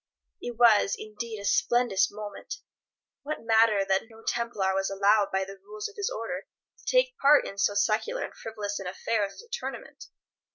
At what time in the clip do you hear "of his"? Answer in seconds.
5.87-6.09